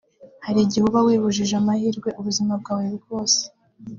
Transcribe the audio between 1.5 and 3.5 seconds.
amahirwe ubuzima bwawe bwose